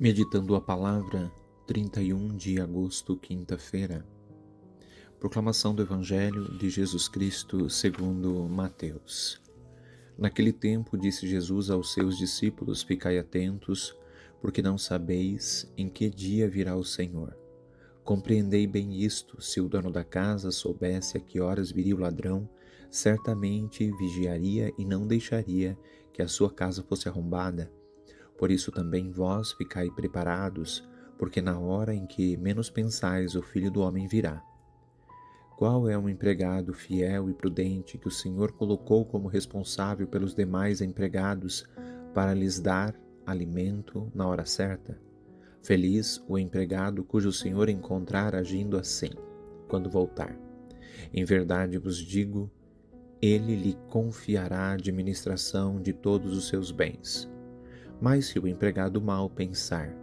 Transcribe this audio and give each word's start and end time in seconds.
Meditando 0.00 0.54
a 0.54 0.60
palavra, 0.62 1.30
31 1.66 2.34
de 2.34 2.58
agosto, 2.58 3.18
quinta-feira. 3.18 4.02
Proclamação 5.18 5.74
do 5.74 5.82
Evangelho 5.82 6.56
de 6.56 6.70
Jesus 6.70 7.06
Cristo 7.06 7.68
segundo 7.68 8.48
Mateus. 8.48 9.42
Naquele 10.16 10.54
tempo 10.54 10.96
disse 10.96 11.28
Jesus 11.28 11.68
aos 11.68 11.92
seus 11.92 12.16
discípulos: 12.16 12.82
Ficai 12.82 13.18
atentos, 13.18 13.94
porque 14.40 14.62
não 14.62 14.78
sabeis 14.78 15.70
em 15.76 15.86
que 15.86 16.08
dia 16.08 16.48
virá 16.48 16.74
o 16.76 16.82
Senhor. 16.82 17.36
Compreendei 18.02 18.66
bem 18.66 19.02
isto: 19.02 19.42
se 19.42 19.60
o 19.60 19.68
dono 19.68 19.92
da 19.92 20.02
casa 20.02 20.50
soubesse 20.50 21.18
a 21.18 21.20
que 21.20 21.40
horas 21.40 21.70
viria 21.70 21.94
o 21.94 22.00
ladrão, 22.00 22.48
certamente 22.90 23.92
vigiaria 23.98 24.72
e 24.78 24.84
não 24.86 25.06
deixaria 25.06 25.76
que 26.10 26.22
a 26.22 26.26
sua 26.26 26.50
casa 26.50 26.82
fosse 26.82 27.06
arrombada. 27.06 27.70
Por 28.40 28.50
isso 28.50 28.72
também 28.72 29.10
vós 29.10 29.52
ficai 29.52 29.90
preparados, 29.90 30.82
porque 31.18 31.42
na 31.42 31.58
hora 31.58 31.94
em 31.94 32.06
que 32.06 32.38
menos 32.38 32.70
pensais, 32.70 33.34
o 33.34 33.42
Filho 33.42 33.70
do 33.70 33.82
Homem 33.82 34.06
virá. 34.06 34.42
Qual 35.58 35.86
é 35.86 35.98
o 35.98 36.08
empregado 36.08 36.72
fiel 36.72 37.28
e 37.28 37.34
prudente 37.34 37.98
que 37.98 38.08
o 38.08 38.10
Senhor 38.10 38.52
colocou 38.52 39.04
como 39.04 39.28
responsável 39.28 40.06
pelos 40.06 40.34
demais 40.34 40.80
empregados 40.80 41.68
para 42.14 42.32
lhes 42.32 42.58
dar 42.58 42.98
alimento 43.26 44.10
na 44.14 44.26
hora 44.26 44.46
certa? 44.46 44.98
Feliz 45.62 46.24
o 46.26 46.38
empregado 46.38 47.04
cujo 47.04 47.30
Senhor 47.34 47.68
encontrar 47.68 48.34
agindo 48.34 48.78
assim, 48.78 49.10
quando 49.68 49.90
voltar. 49.90 50.34
Em 51.12 51.26
verdade 51.26 51.76
vos 51.76 51.98
digo, 51.98 52.50
ele 53.20 53.54
lhe 53.54 53.76
confiará 53.90 54.70
a 54.70 54.72
administração 54.72 55.78
de 55.78 55.92
todos 55.92 56.34
os 56.34 56.48
seus 56.48 56.70
bens. 56.70 57.28
Mas 58.00 58.26
se 58.26 58.38
o 58.38 58.48
empregado 58.48 59.00
mal 59.00 59.28
pensar, 59.28 59.94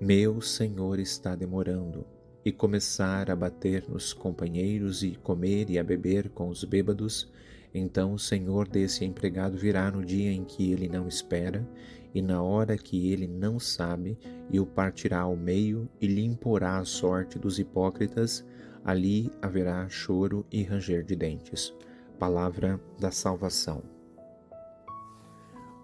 meu 0.00 0.40
senhor 0.40 0.98
está 0.98 1.36
demorando, 1.36 2.04
e 2.44 2.52
começar 2.52 3.30
a 3.30 3.36
bater 3.36 3.88
nos 3.88 4.12
companheiros 4.12 5.02
e 5.02 5.12
comer 5.12 5.70
e 5.70 5.78
a 5.78 5.82
beber 5.82 6.28
com 6.28 6.48
os 6.48 6.62
bêbados, 6.62 7.32
então 7.72 8.12
o 8.12 8.18
senhor 8.18 8.68
desse 8.68 9.04
empregado 9.04 9.56
virá 9.56 9.90
no 9.90 10.04
dia 10.04 10.30
em 10.30 10.44
que 10.44 10.70
ele 10.70 10.88
não 10.88 11.08
espera 11.08 11.66
e 12.14 12.20
na 12.20 12.42
hora 12.42 12.76
que 12.76 13.10
ele 13.10 13.26
não 13.26 13.58
sabe, 13.58 14.16
e 14.50 14.60
o 14.60 14.66
partirá 14.66 15.20
ao 15.20 15.34
meio 15.34 15.88
e 16.00 16.06
lhe 16.06 16.22
imporá 16.22 16.78
a 16.78 16.84
sorte 16.84 17.38
dos 17.38 17.58
hipócritas, 17.58 18.44
ali 18.84 19.32
haverá 19.42 19.88
choro 19.88 20.46
e 20.52 20.62
ranger 20.62 21.02
de 21.02 21.16
dentes. 21.16 21.74
Palavra 22.16 22.80
da 23.00 23.10
salvação. 23.10 23.82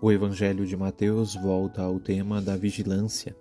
O 0.03 0.11
Evangelho 0.11 0.65
de 0.65 0.75
Mateus 0.75 1.35
volta 1.35 1.83
ao 1.83 2.01
tema 2.01 2.41
da 2.41 2.57
vigilância. 2.57 3.37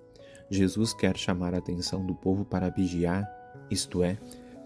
Jesus 0.49 0.93
quer 0.93 1.15
chamar 1.15 1.53
a 1.53 1.59
atenção 1.59 2.05
do 2.05 2.13
povo 2.13 2.43
para 2.43 2.67
vigiar, 2.67 3.25
isto 3.71 4.03
é, 4.03 4.17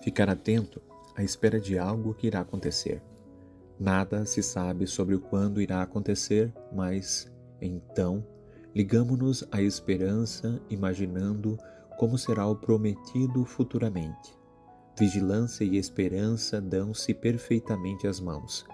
ficar 0.01 0.27
atento 0.27 0.81
à 1.15 1.21
espera 1.21 1.59
de 1.59 1.77
algo 1.77 2.15
que 2.15 2.25
irá 2.25 2.39
acontecer. 2.39 2.99
Nada 3.79 4.25
se 4.25 4.41
sabe 4.41 4.87
sobre 4.87 5.13
o 5.13 5.19
quando 5.19 5.61
irá 5.61 5.83
acontecer, 5.83 6.51
mas 6.73 7.31
então 7.61 8.25
ligamo-nos 8.73 9.45
à 9.51 9.61
esperança, 9.61 10.59
imaginando 10.71 11.59
como 11.99 12.17
será 12.17 12.47
o 12.47 12.55
prometido 12.55 13.45
futuramente. 13.45 14.35
Vigilância 14.97 15.63
e 15.63 15.77
esperança 15.77 16.59
dão-se 16.59 17.13
perfeitamente 17.13 18.07
as 18.07 18.19
mãos. 18.19 18.65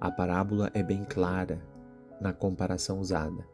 A 0.00 0.10
parábola 0.10 0.68
é 0.74 0.82
bem 0.82 1.04
clara 1.04 1.75
na 2.20 2.32
comparação 2.32 3.00
usada. 3.00 3.46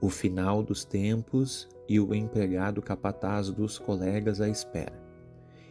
O 0.00 0.08
final 0.08 0.62
dos 0.62 0.84
tempos 0.84 1.68
e 1.88 2.00
o 2.00 2.14
empregado 2.14 2.82
capataz 2.82 3.50
dos 3.50 3.78
colegas 3.78 4.40
à 4.40 4.48
espera. 4.48 5.00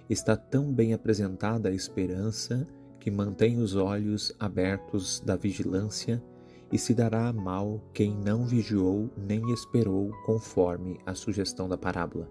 Está 0.09 0.35
tão 0.35 0.71
bem 0.71 0.93
apresentada 0.93 1.69
a 1.69 1.73
esperança 1.73 2.67
que 2.99 3.09
mantém 3.09 3.57
os 3.57 3.75
olhos 3.75 4.33
abertos 4.39 5.19
da 5.19 5.35
vigilância 5.35 6.23
e 6.71 6.77
se 6.77 6.93
dará 6.93 7.33
mal 7.33 7.81
quem 7.93 8.15
não 8.15 8.45
vigiou 8.45 9.09
nem 9.17 9.51
esperou 9.51 10.11
conforme 10.25 10.99
a 11.05 11.13
sugestão 11.13 11.67
da 11.67 11.77
parábola. 11.77 12.29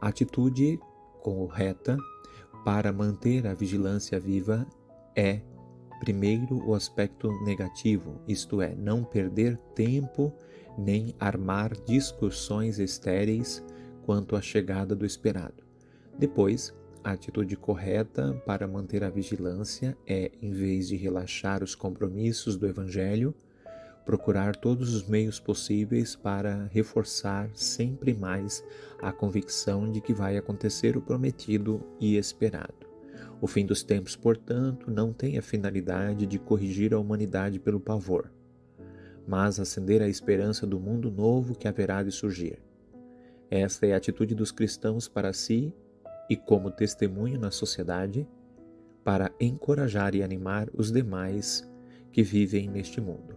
A 0.00 0.08
atitude 0.08 0.78
correta 1.20 1.96
para 2.64 2.92
manter 2.92 3.46
a 3.46 3.54
vigilância 3.54 4.20
viva 4.20 4.66
é 5.16 5.40
Primeiro, 6.00 6.62
o 6.66 6.74
aspecto 6.74 7.32
negativo, 7.44 8.20
isto 8.28 8.60
é, 8.60 8.74
não 8.74 9.02
perder 9.02 9.56
tempo 9.74 10.32
nem 10.76 11.14
armar 11.18 11.72
discussões 11.86 12.78
estéreis 12.78 13.64
quanto 14.04 14.36
à 14.36 14.42
chegada 14.42 14.94
do 14.94 15.06
esperado. 15.06 15.64
Depois, 16.18 16.74
a 17.02 17.12
atitude 17.12 17.56
correta 17.56 18.34
para 18.44 18.66
manter 18.66 19.04
a 19.04 19.10
vigilância 19.10 19.96
é, 20.06 20.30
em 20.42 20.52
vez 20.52 20.88
de 20.88 20.96
relaxar 20.96 21.62
os 21.62 21.74
compromissos 21.74 22.56
do 22.56 22.66
Evangelho, 22.66 23.34
procurar 24.04 24.54
todos 24.54 24.94
os 24.94 25.08
meios 25.08 25.40
possíveis 25.40 26.14
para 26.14 26.68
reforçar 26.72 27.50
sempre 27.54 28.14
mais 28.14 28.64
a 29.02 29.12
convicção 29.12 29.90
de 29.90 30.00
que 30.00 30.14
vai 30.14 30.36
acontecer 30.36 30.96
o 30.96 31.00
prometido 31.00 31.80
e 31.98 32.16
esperado. 32.16 32.95
O 33.40 33.46
fim 33.46 33.66
dos 33.66 33.82
tempos, 33.82 34.16
portanto, 34.16 34.90
não 34.90 35.12
tem 35.12 35.36
a 35.36 35.42
finalidade 35.42 36.26
de 36.26 36.38
corrigir 36.38 36.94
a 36.94 36.98
humanidade 36.98 37.58
pelo 37.58 37.78
pavor, 37.78 38.32
mas 39.26 39.60
acender 39.60 40.00
a 40.00 40.08
esperança 40.08 40.66
do 40.66 40.80
mundo 40.80 41.10
novo 41.10 41.54
que 41.54 41.68
haverá 41.68 42.02
de 42.02 42.10
surgir. 42.10 42.58
Esta 43.50 43.86
é 43.86 43.92
a 43.92 43.98
atitude 43.98 44.34
dos 44.34 44.50
cristãos 44.50 45.06
para 45.06 45.32
si 45.32 45.74
e 46.28 46.36
como 46.36 46.70
testemunho 46.70 47.38
na 47.38 47.50
sociedade, 47.50 48.26
para 49.04 49.30
encorajar 49.38 50.14
e 50.14 50.22
animar 50.22 50.68
os 50.74 50.90
demais 50.90 51.70
que 52.10 52.22
vivem 52.22 52.68
neste 52.68 53.00
mundo. 53.00 53.36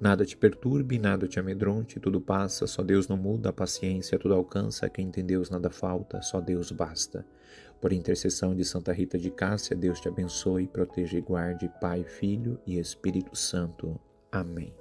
Nada 0.00 0.24
te 0.24 0.36
perturbe, 0.36 0.98
nada 0.98 1.28
te 1.28 1.38
amedronte, 1.38 2.00
tudo 2.00 2.20
passa, 2.20 2.66
só 2.66 2.82
Deus 2.82 3.06
não 3.06 3.18
muda, 3.18 3.50
a 3.50 3.52
paciência 3.52 4.18
tudo 4.18 4.34
alcança, 4.34 4.88
quem 4.88 5.10
tem 5.10 5.24
Deus 5.24 5.50
nada 5.50 5.68
falta, 5.68 6.22
só 6.22 6.40
Deus 6.40 6.72
basta. 6.72 7.24
Por 7.80 7.92
intercessão 7.92 8.54
de 8.54 8.64
Santa 8.64 8.92
Rita 8.92 9.18
de 9.18 9.30
Cássia, 9.30 9.74
Deus 9.74 10.00
te 10.00 10.08
abençoe, 10.08 10.66
proteja 10.66 11.16
e 11.16 11.20
guarde, 11.20 11.70
Pai, 11.80 12.04
Filho 12.04 12.60
e 12.66 12.78
Espírito 12.78 13.34
Santo. 13.34 13.98
Amém. 14.30 14.79